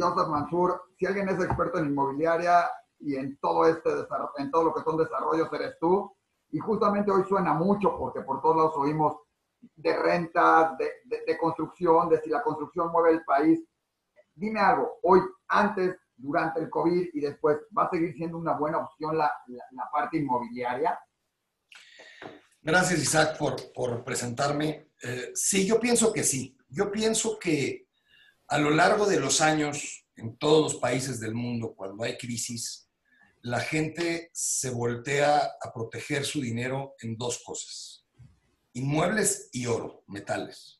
[0.00, 3.90] Joseph Mansur, si alguien es experto en inmobiliaria y en todo este
[4.38, 6.10] en todo lo que son desarrollos, eres tú.
[6.52, 9.16] Y justamente hoy suena mucho porque por todos lados oímos
[9.76, 13.60] de renta, de, de, construcción, de si la construcción mueve el país.
[14.34, 18.78] Dime algo, hoy, antes, durante el COVID y después, ¿va a seguir siendo una buena
[18.78, 20.98] opción la, la, parte inmobiliaria?
[22.62, 24.92] Gracias, Isaac, por, por presentarme.
[25.02, 26.56] Eh, sí, yo pienso que sí.
[26.68, 27.89] Yo pienso que
[28.50, 32.90] a lo largo de los años, en todos los países del mundo, cuando hay crisis,
[33.42, 38.04] la gente se voltea a proteger su dinero en dos cosas,
[38.72, 40.78] inmuebles y oro, metales.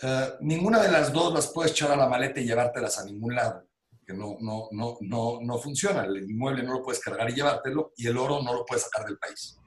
[0.00, 3.34] Eh, ninguna de las dos las puedes echar a la maleta y llevártelas a ningún
[3.34, 3.68] lado,
[4.04, 6.04] que no, no, no, no, no funciona.
[6.04, 9.06] El inmueble no lo puedes cargar y llevártelo y el oro no lo puedes sacar
[9.06, 9.58] del país.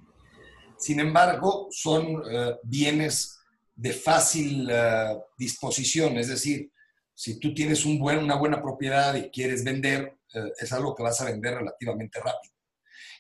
[0.80, 3.38] Sin embargo, son eh, bienes
[3.76, 6.72] de fácil uh, disposición, es decir,
[7.18, 11.02] si tú tienes un buen, una buena propiedad y quieres vender, eh, es algo que
[11.02, 12.54] vas a vender relativamente rápido.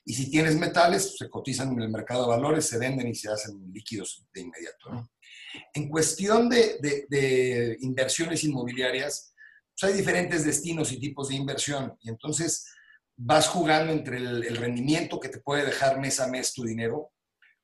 [0.05, 3.31] Y si tienes metales, se cotizan en el mercado de valores, se venden y se
[3.31, 5.09] hacen líquidos de inmediato.
[5.73, 6.77] En cuestión de,
[7.09, 9.33] de, inversiones inmobiliarias,
[9.73, 11.97] pues hay diferentes destinos y tipos de inversión.
[12.01, 12.67] Y entonces
[13.15, 17.13] vas jugando entre el, el rendimiento que te puede dejar mes a mes tu dinero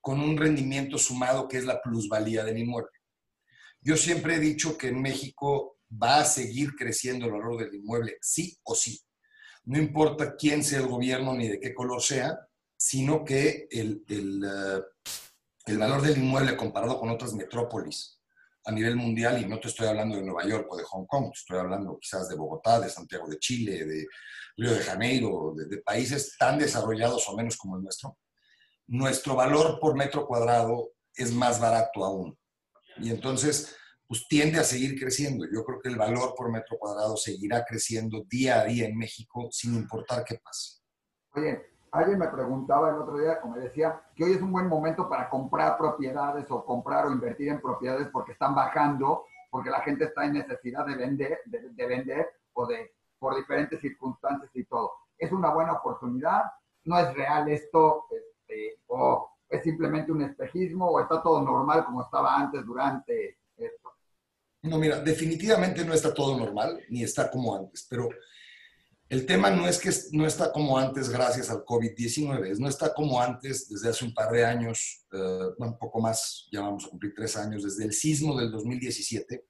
[0.01, 2.89] con un rendimiento sumado que es la plusvalía del inmueble.
[3.81, 8.17] Yo siempre he dicho que en México va a seguir creciendo el valor del inmueble,
[8.21, 8.99] sí o sí.
[9.65, 12.37] No importa quién sea el gobierno ni de qué color sea,
[12.75, 14.81] sino que el, eh,
[15.65, 18.19] el valor del inmueble comparado con otras metrópolis
[18.65, 21.31] a nivel mundial, y no te estoy hablando de Nueva York o de Hong Kong,
[21.33, 24.07] te estoy hablando quizás de Bogotá, de Santiago de Chile, de
[24.55, 28.17] Río de Janeiro, de, de países tan desarrollados o menos como el nuestro,
[28.87, 32.37] nuestro valor por metro cuadrado es más barato aún.
[32.97, 33.75] Y entonces,
[34.07, 35.45] pues tiende a seguir creciendo.
[35.51, 39.47] Yo creo que el valor por metro cuadrado seguirá creciendo día a día en México
[39.51, 40.81] sin importar qué pase.
[41.35, 45.07] Oye, alguien me preguntaba el otro día, como decía, que hoy es un buen momento
[45.07, 50.05] para comprar propiedades o comprar o invertir en propiedades porque están bajando, porque la gente
[50.05, 54.91] está en necesidad de vender, de, vender o de por diferentes circunstancias y todo.
[55.17, 56.43] Es una buena oportunidad,
[56.83, 62.01] no es real esto, este, o es simplemente un espejismo, o está todo normal como
[62.01, 63.37] estaba antes durante.
[64.63, 68.09] No, mira, definitivamente no está todo normal, ni está como antes, pero
[69.09, 72.93] el tema no es que no está como antes gracias al COVID-19, es no está
[72.93, 76.89] como antes desde hace un par de años, eh, un poco más, ya vamos a
[76.89, 79.45] cumplir tres años, desde el sismo del 2017.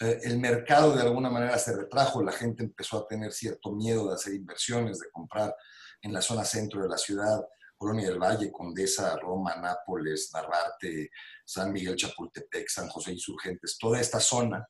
[0.00, 4.08] Eh, el mercado de alguna manera se retrajo, la gente empezó a tener cierto miedo
[4.08, 5.54] de hacer inversiones, de comprar
[6.00, 7.40] en la zona centro de la ciudad,
[7.82, 11.10] Colonia del Valle, Condesa, Roma, Nápoles, Narvarte,
[11.44, 14.64] San Miguel Chapultepec, San José Insurgentes, toda esta zona,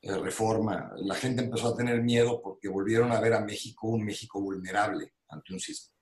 [0.00, 4.04] eh, reforma, la gente empezó a tener miedo porque volvieron a ver a México un
[4.04, 5.94] México vulnerable ante un sismo.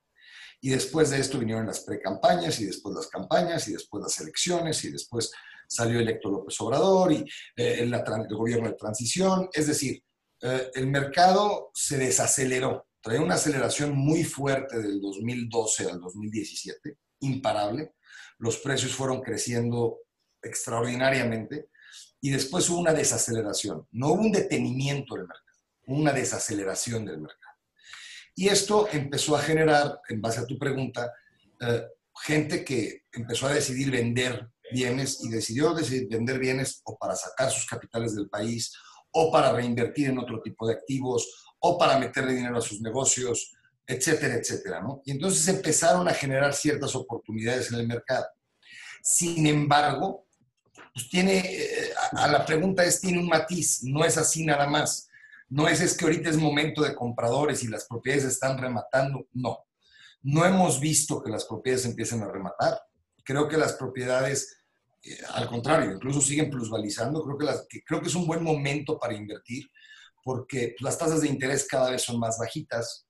[0.63, 4.83] Y después de esto vinieron las precampañas y después las campañas y después las elecciones
[4.85, 5.31] y después
[5.69, 7.19] salió electo López Obrador y
[7.55, 7.95] eh, el,
[8.31, 9.51] gobierno de transición.
[9.53, 10.03] Es decir,
[10.41, 17.95] eh, el mercado se desaceleró traía una aceleración muy fuerte del 2012 al 2017, imparable.
[18.39, 19.99] Los precios fueron creciendo
[20.43, 21.69] extraordinariamente
[22.21, 23.87] y después hubo una desaceleración.
[23.93, 27.57] No hubo un detenimiento del mercado, hubo una desaceleración del mercado.
[28.35, 31.13] Y esto empezó a generar, en base a tu pregunta,
[31.61, 31.83] eh,
[32.23, 37.51] gente que empezó a decidir vender bienes y decidió decidir vender bienes o para sacar
[37.51, 38.73] sus capitales del país
[39.13, 43.53] o para reinvertir en otro tipo de activos o para meterle dinero a sus negocios,
[43.87, 45.03] etcétera, etcétera, ¿no?
[45.05, 48.27] Y entonces empezaron a generar ciertas oportunidades en el mercado.
[49.03, 50.27] Sin embargo,
[50.95, 55.09] pues tiene, eh, a la pregunta es, tiene un matiz, no es así nada más.
[55.49, 59.67] No es, es que ahorita es momento de compradores y las propiedades están rematando, no.
[60.23, 62.81] No hemos visto que las propiedades empiecen a rematar.
[63.25, 64.59] Creo que las propiedades,
[65.03, 67.25] eh, al contrario, incluso siguen plusvalizando.
[67.25, 69.69] Creo que, las, creo que es un buen momento para invertir
[70.25, 73.07] porque las tasas de interés cada vez son más bajitas.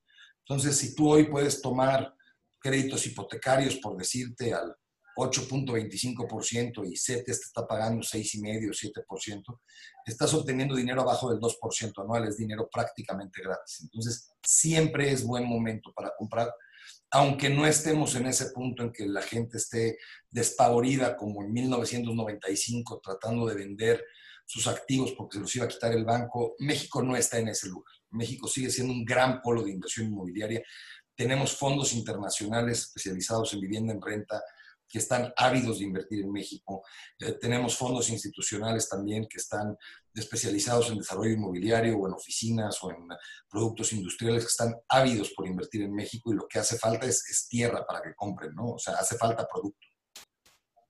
[0.46, 2.14] Entonces, si tú hoy puedes tomar
[2.60, 4.74] créditos hipotecarios, por decirte, al
[5.16, 9.60] 8.25% y CETES te está pagando 6,5%, 7%,
[10.06, 13.80] estás obteniendo dinero abajo del 2% anual, es dinero prácticamente gratis.
[13.82, 16.52] Entonces, siempre es buen momento para comprar,
[17.10, 19.98] aunque no estemos en ese punto en que la gente esté
[20.30, 24.04] despavorida como en 1995 tratando de vender
[24.50, 26.56] sus activos porque se los iba a quitar el banco.
[26.58, 27.94] México no está en ese lugar.
[28.10, 30.60] México sigue siendo un gran polo de inversión inmobiliaria.
[31.14, 34.42] Tenemos fondos internacionales especializados en vivienda en renta
[34.88, 36.82] que están ávidos de invertir en México.
[37.20, 39.76] Eh, tenemos fondos institucionales también que están
[40.12, 43.06] especializados en desarrollo inmobiliario o en oficinas o en
[43.48, 47.46] productos industriales que están ávidos por invertir en México y lo que hace falta es,
[47.48, 48.70] tierra para que compren, ¿no?
[48.70, 49.86] O sea, hace falta producto.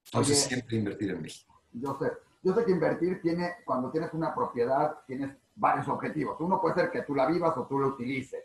[0.06, 1.62] Entonces, siempre invertir en México.
[1.70, 2.10] Sé,
[2.42, 6.40] yo sé que invertir tiene, cuando tienes una propiedad, tienes varios objetivos.
[6.40, 8.44] Uno puede ser que tú la vivas o tú la utilices.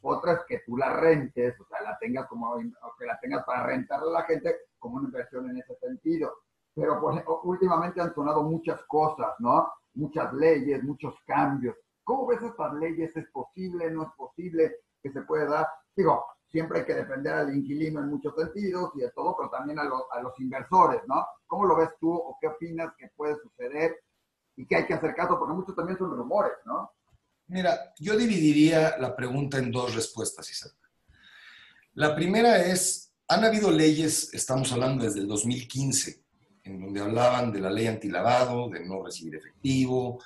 [0.00, 2.56] Otra es que tú la rentes, o sea, la tengas como,
[2.98, 6.32] que la tengas para rentarla a la gente como una inversión en ese sentido.
[6.74, 9.68] Pero pues, últimamente han sonado muchas cosas, ¿no?
[9.94, 11.76] Muchas leyes, muchos cambios.
[12.02, 13.16] ¿Cómo ves estas leyes?
[13.16, 13.90] ¿Es posible?
[13.90, 15.66] ¿No es posible que se pueda dar?
[15.96, 19.76] Digo, siempre hay que defender al inquilino en muchos sentidos y de todo, pero también
[19.80, 21.26] a, a los inversores, ¿no?
[21.48, 23.96] ¿Cómo lo ves tú o qué opinas que puede suceder
[24.54, 25.36] y que hay que hacer caso?
[25.36, 26.92] Porque muchos también son rumores, ¿no?
[27.48, 30.76] Mira, yo dividiría la pregunta en dos respuestas, Isabel.
[31.94, 36.22] La primera es, han habido leyes, estamos hablando desde el 2015,
[36.62, 40.22] en donde hablaban de la ley antilavado, de no recibir efectivo,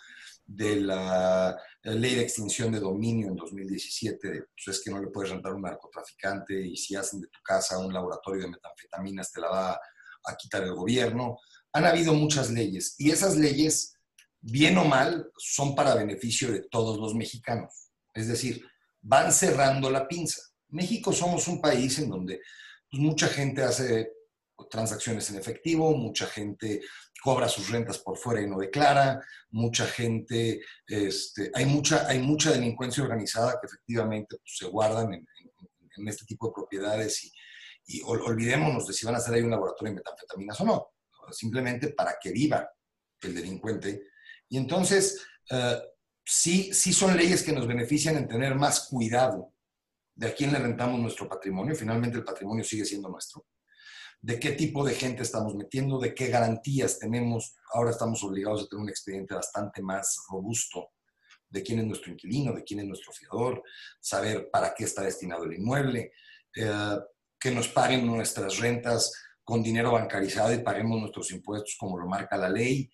[0.46, 1.58] de la,
[1.94, 5.54] ley de extinción de dominio en 2017, pues es que no le puedes rentar a
[5.54, 9.72] un narcotraficante y si hacen de tu casa un laboratorio de metanfetaminas te la va
[10.24, 11.38] a quitar el gobierno.
[11.72, 13.98] Han habido muchas leyes y esas leyes
[14.40, 17.90] bien o mal, son para beneficio de todos los mexicanos.
[18.14, 18.64] Es decir,
[19.00, 20.40] van cerrando la pinza.
[20.68, 22.40] México somos un país en donde
[22.90, 24.12] pues, mucha gente hace
[24.70, 26.80] transacciones en efectivo, mucha gente
[27.22, 29.20] cobra sus rentas por fuera y no declara,
[29.50, 35.26] mucha gente, este, hay, mucha, hay mucha delincuencia organizada que efectivamente pues, se guardan en,
[36.06, 37.32] este tipo de propiedades y,
[37.86, 40.88] y olvidémonos de si van a hacer ahí un laboratorio de metanfetaminas o no,
[41.32, 42.70] simplemente para que viva
[43.20, 44.04] el delincuente
[44.48, 45.78] y entonces, eh,
[46.24, 49.52] sí, sí son leyes que nos benefician en tener más cuidado
[50.14, 51.74] de a quién le rentamos nuestro patrimonio.
[51.74, 53.44] Finalmente el patrimonio sigue siendo nuestro.
[54.20, 57.54] De qué tipo de gente estamos metiendo, de qué garantías tenemos.
[57.72, 60.90] Ahora estamos obligados a tener un expediente bastante más robusto
[61.50, 63.62] de quién es nuestro inquilino, de quién es nuestro fiador,
[64.00, 66.12] saber para qué está destinado el inmueble,
[66.54, 66.98] eh,
[67.38, 69.12] que nos paguen nuestras rentas
[69.44, 72.90] con dinero bancarizado y paguemos nuestros impuestos como lo marca la ley.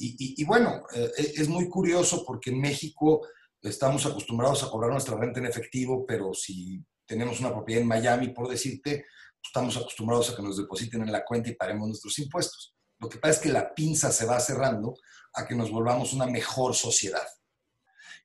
[0.00, 3.26] Y, bueno, eh, es muy curioso porque en México
[3.60, 8.28] estamos acostumbrados a cobrar nuestra renta en efectivo, pero si tenemos una propiedad en Miami,
[8.28, 9.06] por decirte,
[9.42, 12.74] estamos acostumbrados a que nos depositen en la cuenta y paguemos nuestros impuestos.
[12.98, 14.94] Lo que pasa es que la pinza se va cerrando
[15.34, 17.26] a que nos volvamos una mejor sociedad.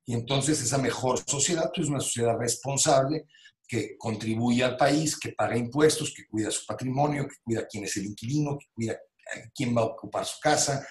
[0.05, 3.25] Y entonces esa mejor sociedad pues, es una sociedad responsable
[3.67, 7.95] que contribuye al país, que paga impuestos, que cuida su patrimonio, que cuida quién es
[7.97, 8.99] el inquilino, que cuida
[9.55, 10.85] quién va a ocupar su casa,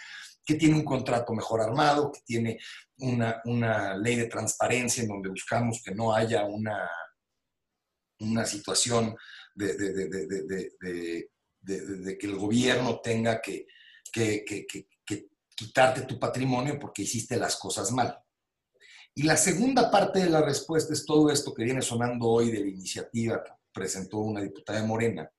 [0.45, 2.59] que tiene un contrato mejor armado, que tiene
[2.99, 6.89] una, ley de transparencia en donde buscamos que no haya una,
[8.21, 9.17] una situación
[9.55, 11.29] de,
[12.19, 13.67] que el gobierno tenga que,
[15.55, 18.19] quitarte tu patrimonio porque hiciste las cosas mal.
[19.15, 22.61] Y la segunda parte de la respuesta es todo esto que viene sonando hoy de
[22.61, 25.31] la iniciativa que presentó una diputada de Morena,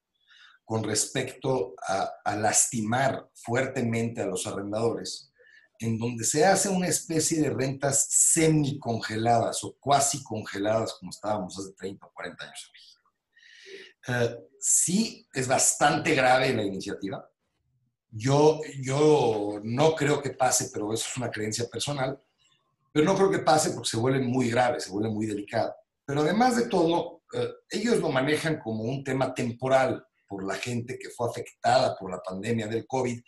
[0.63, 5.31] con respecto a, lastimar fuertemente a los arrendadores,
[5.79, 11.73] en donde se hace una especie de rentas semicongeladas o cuasi congeladas, como estábamos hace
[11.73, 12.71] 30 o 40 años.
[14.07, 17.29] Eh, sí, es bastante grave la iniciativa.
[18.09, 22.21] Yo, yo no creo que pase, pero eso es una creencia personal.
[22.91, 25.73] Pero no creo que pase porque se vuelve muy grave, se vuelve muy delicado.
[26.05, 30.97] Pero además de todo, eh, ellos lo manejan como un tema temporal por la gente
[30.99, 33.19] que fue afectada por la pandemia del COVID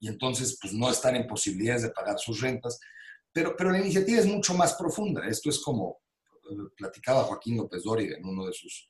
[0.00, 2.80] y entonces pues no están en posibilidades de pagar sus rentas.
[3.32, 5.26] Pero, pero la iniciativa es mucho más profunda.
[5.26, 6.00] Esto es como
[6.76, 8.88] platicaba Joaquín López Dóriga en uno de sus,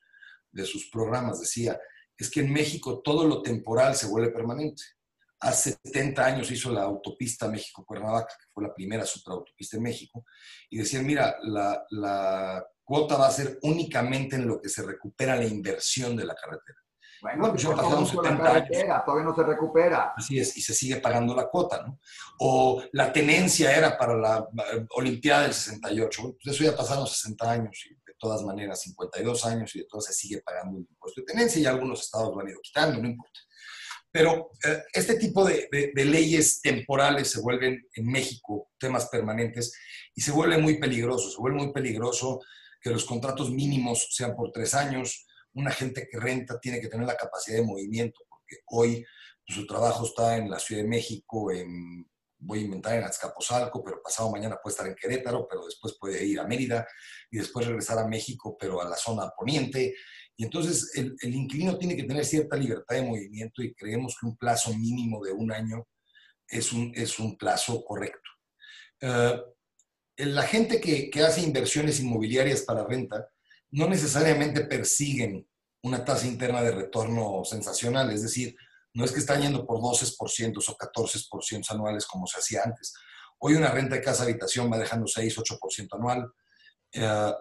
[0.53, 1.79] de sus programas, decía,
[2.17, 4.83] es que en México todo lo temporal se vuelve permanente.
[5.39, 10.23] Hace 70 años hizo la autopista México-Cuernavaca, que fue la primera superautopista en México,
[10.69, 15.35] y decían, mira, la, la cuota va a ser únicamente en lo que se recupera
[15.35, 16.79] la inversión de la carretera.
[17.23, 18.67] Bueno, pues ya pasaron 70 años.
[19.05, 20.13] Todavía no se recupera.
[20.15, 21.99] Así es, y se sigue pagando la cuota, ¿no?
[22.39, 26.21] O la tenencia era para la eh, Olimpiada del 68.
[26.43, 30.41] Pues eso ya pasaron 60 años y todas maneras 52 años y de se sigue
[30.41, 33.39] pagando el impuesto de tenencia y algunos estados lo han ido quitando, no importa.
[34.09, 39.73] Pero eh, este tipo de, de, leyes temporales se vuelven en México temas permanentes
[40.15, 41.31] y se vuelve muy peligroso.
[41.31, 42.39] Se vuelve muy peligroso
[42.79, 47.07] que los contratos mínimos sean por tres años, una gente que renta tiene que tener
[47.07, 49.05] la capacidad de movimiento, porque hoy
[49.45, 52.07] pues, su trabajo está en la Ciudad de México, en
[52.45, 56.23] voy a inventar en Azcapotzalco, pero pasado mañana puede estar en Querétaro, pero después puede
[56.25, 56.87] ir a Mérida
[57.31, 59.95] y después regresar a México, pero a la zona poniente.
[60.35, 64.37] Y entonces el, inquilino tiene que tener cierta libertad de movimiento y creemos que un
[64.37, 65.87] plazo mínimo de un año
[66.47, 68.29] es un, es un plazo correcto.
[69.01, 69.41] Eh,
[70.17, 73.27] la gente que, que hace inversiones inmobiliarias para renta
[73.71, 75.47] no necesariamente persiguen
[75.83, 78.55] una tasa interna de retorno sensacional, es decir,
[78.93, 82.93] no es que están yendo por 12% o 14% anuales como se hacía antes.
[83.39, 86.31] Hoy una renta de casa habitación va dejando 6, 8% anual.
[86.91, 87.33] Eh,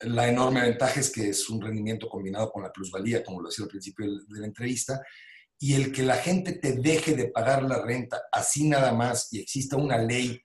[0.00, 3.64] la enorme ventaja es que es un rendimiento combinado con la plusvalía, como lo decía
[3.64, 5.02] al principio de la entrevista,
[5.58, 9.40] y el que la gente te deje de pagar la renta así nada más y
[9.40, 10.40] exista una ley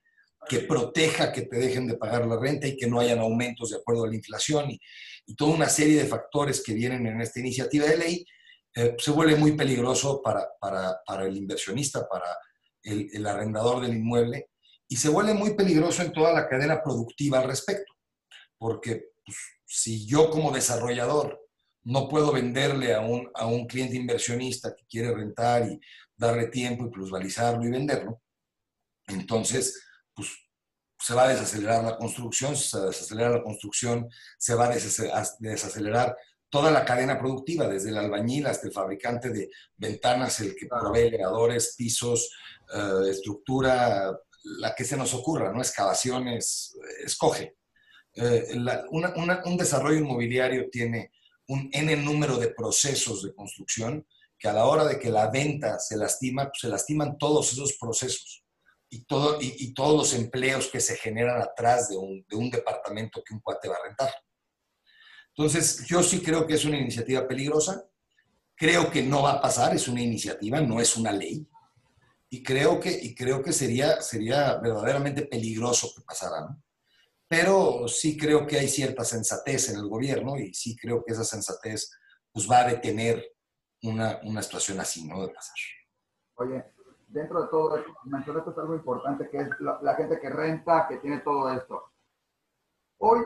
[0.49, 3.77] que proteja que te dejen de pagar la renta y que no hayan aumentos de
[3.77, 4.71] acuerdo a la inflación
[5.25, 8.25] y toda una serie de factores que vienen en esta iniciativa de ley,
[8.75, 12.37] eh, se vuelve muy peligroso para, para, para el inversionista, para
[12.81, 14.49] el, arrendador del inmueble,
[14.87, 17.93] y se vuelve muy peligroso en toda la cadena productiva al respecto,
[18.57, 21.39] porque pues, si yo como desarrollador
[21.83, 25.79] no puedo venderle a un, a un cliente inversionista que quiere rentar y
[26.15, 28.21] darle tiempo y plusvalizarlo y venderlo,
[29.07, 30.29] entonces, pues
[30.99, 35.27] se va a desacelerar la construcción, se va a desacelerar la construcción, se va a
[35.39, 36.15] desacelerar
[36.53, 41.07] toda la cadena productiva, desde el albañil hasta el fabricante de ventanas, el que provee
[41.07, 42.29] elevadores, pisos,
[42.71, 44.15] eh, estructura,
[44.59, 45.59] la que se nos ocurra, ¿no?
[45.59, 47.55] Excavaciones, escoge.
[48.13, 48.55] Eh,
[48.91, 51.11] un desarrollo inmobiliario tiene
[51.47, 54.05] un N número de procesos de construcción
[54.37, 57.73] que a la hora de que la venta se lastima, pues se lastiman todos esos
[57.79, 58.43] procesos
[58.89, 63.23] y, todo, y, todos los empleos que se generan atrás de un, de un departamento
[63.23, 64.13] que un cuate va a rentar.
[65.35, 67.85] Entonces, yo sí creo que es una iniciativa peligrosa.
[68.55, 71.47] Creo que no va a pasar, es una iniciativa, no es una ley.
[72.29, 76.41] Y creo que, y creo que sería, sería verdaderamente peligroso que pasara.
[76.41, 76.63] ¿no?
[77.27, 81.23] Pero sí creo que hay cierta sensatez en el gobierno y sí creo que esa
[81.23, 81.91] sensatez
[82.31, 83.23] pues, va a detener
[83.81, 85.21] una, una situación así, ¿no?
[85.25, 85.55] De pasar.
[86.35, 86.63] Oye,
[87.07, 91.19] dentro de todo mencionaste algo importante, que es la, la gente que renta, que tiene
[91.19, 91.91] todo esto.
[92.99, 93.19] Hoy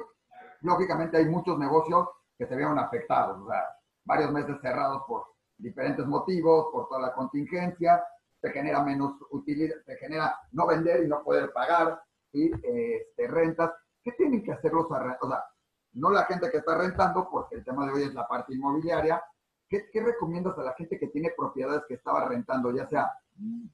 [0.67, 2.07] lógicamente hay muchos negocios
[2.37, 3.63] que se vieron afectados, o sea,
[4.05, 5.25] varios meses cerrados por
[5.57, 8.03] diferentes motivos, por toda la contingencia,
[8.39, 11.99] se genera menos utilidad, se genera no vender y no poder pagar,
[12.31, 13.71] y este, rentas.
[14.03, 14.85] ¿Qué tienen que hacer los?
[14.85, 15.43] O sea,
[15.93, 19.23] no la gente que está rentando, porque el tema de hoy es la parte inmobiliaria.
[19.67, 23.11] ¿Qué, ¿Qué, recomiendas a la gente que tiene propiedades que estaba rentando, ya sea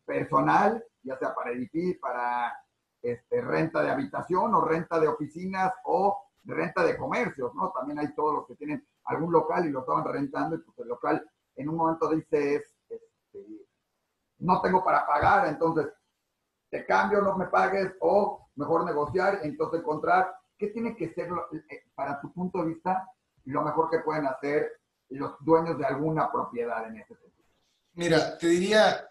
[0.06, 2.54] personal, ya sea para edificio, para
[3.02, 7.72] este, renta de habitación o renta de oficinas o renta de comercios, ¿no?
[7.72, 10.88] También hay todos los que tienen algún local y lo estaban rentando y pues el
[10.88, 13.46] local en un momento dice es, este,
[14.40, 15.88] no tengo para pagar, entonces
[16.70, 21.30] te cambio, no me pagues o mejor negociar, entonces encontrar qué tiene que ser
[21.70, 23.08] eh, para tu punto de vista
[23.46, 27.50] lo mejor que pueden hacer los dueños de alguna propiedad en ese sentido.
[27.94, 29.08] Mira, te diría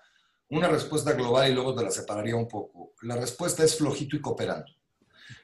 [0.48, 2.94] una respuesta global y luego te la separaría un poco.
[3.02, 4.70] La respuesta es flojito y cooperando.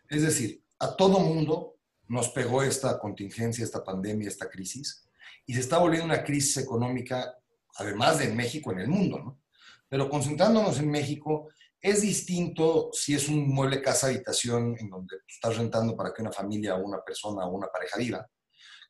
[0.09, 1.77] Es decir, a todo mundo
[2.09, 5.07] nos pegó esta contingencia, esta pandemia, esta crisis,
[5.47, 7.38] y se está volviendo una crisis económica,
[7.77, 9.41] además de en México, en el mundo, ¿no?
[9.88, 11.49] Pero concentrándonos en México,
[11.81, 16.33] es distinto si es un mueble casa habitación en donde estás rentando para que una
[16.33, 18.29] familia o una persona o una pareja viva,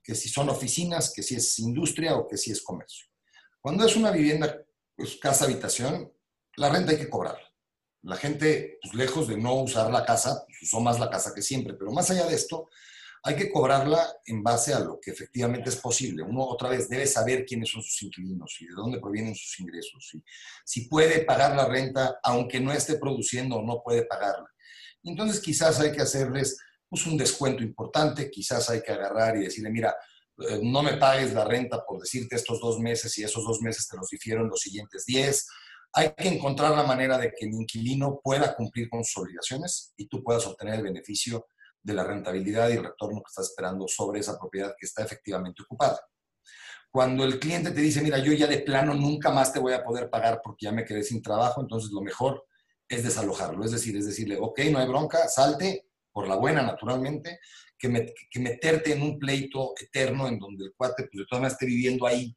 [0.02, 3.06] que si son oficinas, que si es industria o que si es comercio.
[3.60, 4.56] Cuando es una vivienda
[4.96, 6.12] pues, casa habitación,
[6.56, 7.46] la renta hay que cobrarla.
[8.02, 11.42] La gente, pues, lejos de no usar la casa, pues, usó más la casa que
[11.42, 12.68] siempre, pero más allá de esto,
[13.22, 16.22] hay que cobrarla en base a lo que efectivamente es posible.
[16.22, 20.10] Uno, otra vez, debe saber quiénes son sus inquilinos y de dónde provienen sus ingresos.
[20.14, 20.22] Y
[20.64, 24.48] si puede pagar la renta, aunque no esté produciendo o no puede pagarla.
[25.02, 26.58] Entonces, quizás hay que hacerles
[26.88, 29.96] pues, un descuento importante, quizás hay que agarrar y decirle, mira,
[30.38, 33.88] eh, no me pagues la renta por decirte estos dos meses y esos dos meses
[33.88, 35.46] te los difieron los siguientes diez.
[35.92, 40.06] Hay que encontrar la manera de que el inquilino pueda cumplir con sus obligaciones y
[40.06, 41.46] tú puedas obtener el beneficio
[41.88, 45.62] de la rentabilidad y el retorno que estás esperando sobre esa propiedad que está efectivamente
[45.62, 45.98] ocupada.
[46.90, 49.82] Cuando el cliente te dice, mira, yo ya de plano nunca más te voy a
[49.82, 52.44] poder pagar porque ya me quedé sin trabajo, entonces lo mejor
[52.88, 53.64] es desalojarlo.
[53.64, 57.40] Es decir, es decirle, ok, no hay bronca, salte, por la buena naturalmente,
[57.78, 61.52] que, que meterte en un pleito eterno en donde el cuate pues, de todas maneras
[61.52, 62.36] esté viviendo ahí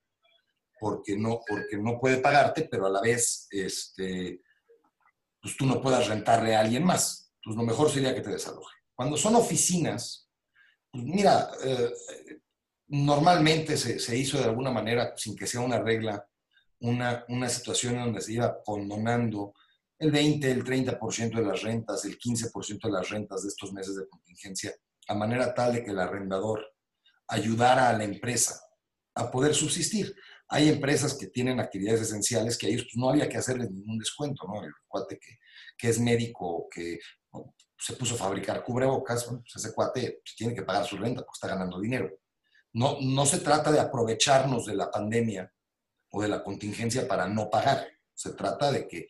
[0.80, 4.42] porque no, porque no puede pagarte, pero a la vez este,
[5.42, 7.32] pues tú no puedas rentarle a alguien más.
[7.44, 8.81] Pues lo mejor sería que te desaloje.
[9.02, 10.30] Cuando son oficinas,
[10.92, 11.92] pues mira, eh,
[12.90, 16.24] normalmente se, hizo de alguna manera, sin que sea una regla,
[16.82, 19.56] una, una situación en donde se iba condonando
[19.98, 23.96] el 20, el 30% de las rentas, el 15% de las rentas de estos meses
[23.96, 24.72] de contingencia,
[25.08, 26.64] a manera tal de que el arrendador
[27.28, 28.62] ayudara a la empresa
[29.16, 30.16] a poder subsistir.
[30.48, 33.98] Hay empresas que tienen actividades esenciales que a ellos pues, no había que hacerles ningún
[33.98, 34.64] descuento, ¿no?
[34.64, 35.40] El cuate que,
[35.76, 37.00] que es médico, que
[37.82, 41.38] se puso a fabricar cubrebocas, pues ese cuate pues, tiene que pagar su renta porque
[41.38, 42.10] está ganando dinero.
[42.74, 45.52] No, no se trata de aprovecharnos de la pandemia
[46.12, 47.88] o de la contingencia para no pagar.
[48.14, 49.08] Se trata de que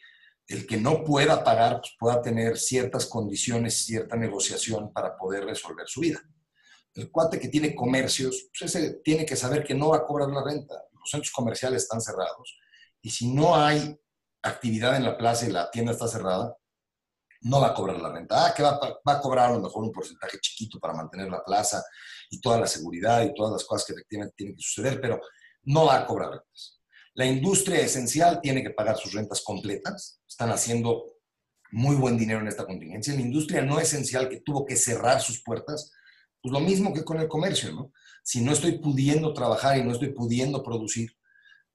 [0.47, 5.87] el que no pueda pagar pues, pueda tener ciertas condiciones, cierta negociación para poder resolver
[5.87, 6.21] su vida.
[6.93, 10.29] El cuate que tiene comercios, pues ese tiene que saber que no va a cobrar
[10.29, 10.75] la renta.
[10.93, 12.57] Los centros comerciales están cerrados
[13.01, 13.99] y si no hay
[14.43, 16.55] actividad en la plaza y la tienda está cerrada,
[17.41, 18.45] no va a cobrar la renta.
[18.45, 21.43] Ah, que va, va, a cobrar a lo mejor un porcentaje chiquito para mantener la
[21.43, 21.83] plaza
[22.29, 25.19] y toda la seguridad y todas las cosas que efectivamente tienen que suceder, pero
[25.63, 26.79] no va a cobrar rentas.
[27.13, 30.21] La industria esencial tiene que pagar sus rentas completas.
[30.27, 31.05] Están haciendo
[31.71, 33.13] muy buen dinero en esta contingencia.
[33.13, 35.91] La industria no esencial que tuvo que cerrar sus puertas,
[36.41, 37.91] pues lo mismo que con el comercio, ¿no?
[38.23, 41.11] Si no estoy pudiendo trabajar y no estoy pudiendo producir,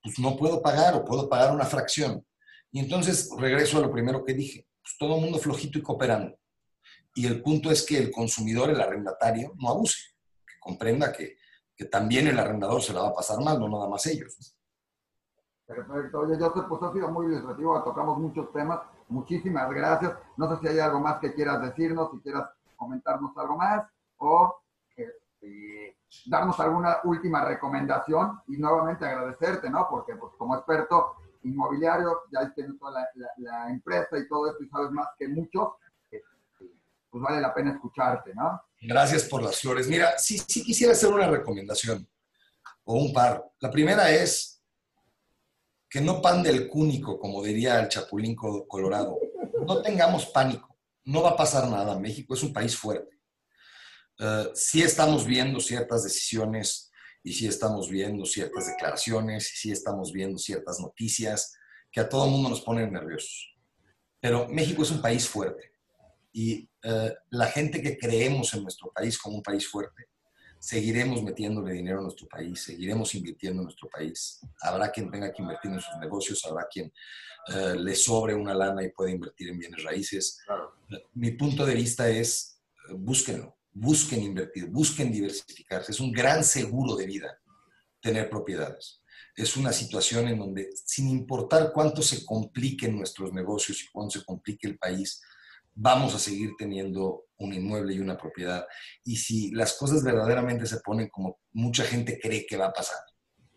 [0.03, 2.25] pues no puedo pagar o puedo pagar una fracción.
[2.71, 6.39] Y entonces regreso a lo primero que dije, pues todo el mundo flojito y cooperando.
[7.17, 10.15] Y el punto es que el consumidor, el arrendatario, no abuse,
[10.47, 11.39] que comprenda que,
[11.75, 14.55] que también el arrendador se la va a pasar mal, no nada más ellos.
[15.67, 16.21] Perfecto.
[16.21, 18.79] Oye, Joseph, pues ha sido muy ilustrativo, tocamos muchos temas.
[19.09, 20.13] Muchísimas gracias.
[20.37, 23.89] No sé si hay algo más que quieras decirnos, si quieras comentarnos algo más
[24.19, 24.63] o
[24.95, 29.89] este, darnos alguna última recomendación y nuevamente agradecerte, ¿no?
[29.91, 31.17] Porque pues, como experto
[31.47, 35.69] inmobiliario ya tienes toda la, la, empresa y todo esto y sabes más que muchos,
[36.11, 36.25] este,
[37.11, 38.61] pues vale la pena escucharte, ¿no?
[38.81, 39.89] Gracias por las flores.
[39.89, 42.07] Mira, sí, sí quisiera hacer una recomendación
[42.85, 43.45] o un par.
[43.61, 44.63] La primera es
[45.89, 49.19] que no pan del cúnico, como diría el Chapulín Colorado.
[49.67, 51.99] No tengamos pánico, no va a pasar nada.
[51.99, 53.17] México es un país fuerte.
[54.19, 56.86] Uh, sí estamos viendo ciertas decisiones
[57.27, 61.57] y sí estamos viendo ciertas declaraciones y sí estamos viendo ciertas noticias
[61.91, 63.53] que a todo el mundo nos ponen nerviosos.
[64.21, 65.73] Pero México es un país fuerte
[66.33, 70.07] y uh, la gente que creemos en nuestro país como un país fuerte,
[70.61, 74.39] seguiremos metiéndole dinero a nuestro país, seguiremos invirtiendo en nuestro país.
[74.61, 76.93] Habrá quien tenga que invertir en sus negocios, habrá quien
[77.49, 80.39] uh, le sobre una lana y pueda invertir en bienes raíces.
[80.47, 80.77] Claro.
[81.15, 85.93] Mi punto de vista es, uh, búsquenlo, busquen invertir, busquen diversificarse.
[85.93, 87.39] Es un gran seguro de vida
[88.01, 89.03] tener propiedades.
[89.37, 94.25] Es una situación en donde, sin importar cuánto se compliquen nuestros negocios y cuánto se
[94.25, 95.21] complique el país,
[95.75, 98.67] vamos a seguir teniendo un inmueble y una propiedad.
[99.05, 102.99] Y si las cosas verdaderamente se ponen como mucha gente cree que va a pasar,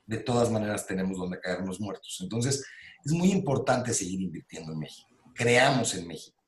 [0.05, 2.17] de todas maneras tenemos donde caernos muertos.
[2.21, 2.65] Entonces,
[3.05, 5.07] es muy importante seguir invirtiendo en México.
[5.33, 6.38] Creamos en México.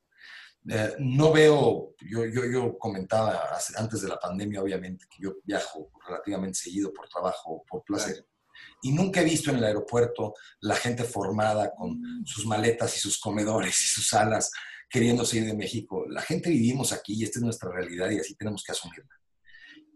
[0.68, 5.90] Eh, no veo, yo, yo, yo comentaba antes de la pandemia, obviamente, que yo viajo
[6.06, 8.26] relativamente seguido por trabajo, por placer.
[8.82, 13.18] Y nunca he visto en el aeropuerto la gente formada con sus maletas y sus
[13.18, 14.52] comedores y sus salas
[14.88, 16.04] queriendo salir de México.
[16.08, 19.18] La gente vivimos aquí y esta es nuestra realidad y así tenemos que asumirla.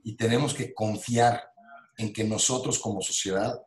[0.03, 1.43] Y tenemos que confiar
[1.99, 3.61] en que nosotros como sociedad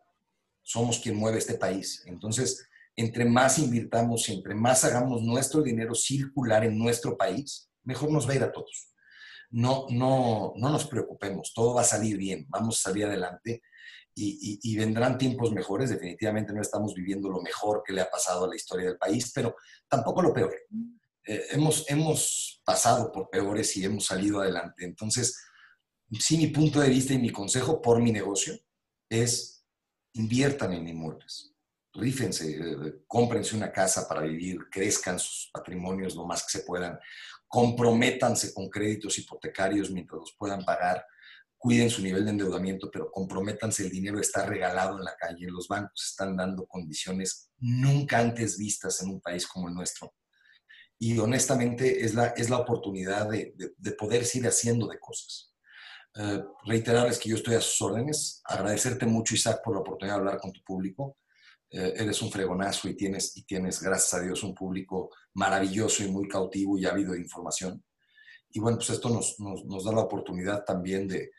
[0.64, 2.04] somos quien mueve este país.
[2.06, 2.69] Entonces,
[3.00, 8.34] entre más invirtamos, entre más hagamos nuestro dinero circular en nuestro país, mejor nos va
[8.34, 8.94] a ir a todos.
[9.52, 13.62] No, no, no nos preocupemos, todo va a salir bien, vamos a salir adelante
[14.14, 15.90] y, vendrán tiempos mejores.
[15.90, 19.32] Definitivamente no estamos viviendo lo mejor que le ha pasado a la historia del país,
[19.34, 19.56] pero
[19.88, 20.54] tampoco lo peor.
[21.24, 24.84] Eh, hemos, hemos pasado por peores y hemos salido adelante.
[24.84, 25.40] Entonces,
[26.20, 28.60] sí, mi punto de vista y mi consejo por mi negocio
[29.10, 29.64] es
[30.16, 31.54] inviertan en inmuebles.
[31.94, 37.00] Rífense, eh, cómprense una casa para vivir, crezcan sus patrimonios lo más que se puedan,
[37.48, 41.06] comprométanse con créditos hipotecarios mientras los puedan pagar,
[41.58, 45.68] cuiden su nivel de endeudamiento, pero comprométanse, el dinero está regalado en la calle, los
[45.68, 50.14] bancos están dando condiciones nunca antes vistas en un país como el nuestro
[51.00, 55.54] y honestamente es la, es la oportunidad de, de, poder seguir haciendo de cosas.
[56.16, 60.20] Uh, reiterarles que yo estoy a sus órdenes, agradecerte mucho Isaac por la oportunidad de
[60.20, 61.18] hablar con tu público.
[61.72, 66.10] Uh, eres un fregonazo y tienes, y tienes, gracias a Dios, un público maravilloso y
[66.10, 67.84] muy cautivo y ávido de información.
[68.50, 71.32] Y bueno, pues esto nos, nos, nos da la oportunidad también de,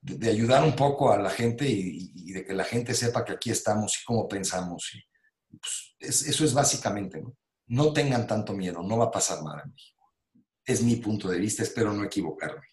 [0.00, 3.24] de, de, ayudar un poco a la gente y, y, de que la gente sepa
[3.24, 4.90] que aquí estamos y cómo pensamos.
[4.94, 7.36] Y, pues es, eso es básicamente, ¿no?
[7.68, 10.06] no tengan tanto miedo, no va a pasar nada en México.
[10.64, 12.66] Es mi punto de vista, espero no equivocarme.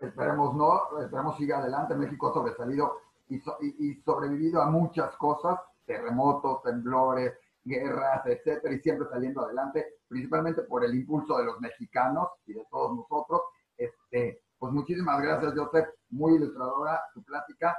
[0.00, 1.94] Esperemos no, esperemos siga adelante.
[1.94, 2.92] México ha sobresalido
[3.28, 7.32] y, y, y sobrevivido a muchas cosas, terremotos, temblores,
[7.64, 12.66] guerras, etcétera, y siempre saliendo adelante, principalmente por el impulso de los mexicanos y de
[12.70, 13.42] todos nosotros.
[13.76, 17.76] Este, pues muchísimas gracias, Joseph, muy ilustradora tu plática,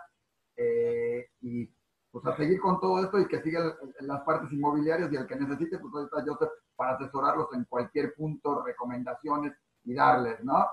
[0.55, 1.69] eh, y
[2.11, 5.35] pues a seguir con todo esto y que sigan las partes inmobiliarias y el que
[5.35, 10.63] necesite, pues ahí está Joseph para asesorarlos en cualquier punto, recomendaciones y darles, ¿no?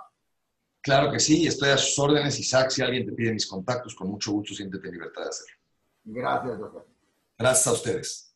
[0.82, 4.08] Claro que sí, estoy a sus órdenes, Isaac, si alguien te pide mis contactos, con
[4.08, 5.56] mucho gusto siéntete en libertad de hacerlo.
[6.04, 6.99] Gracias, Joseph.
[7.40, 8.29] Gracias a ustedes.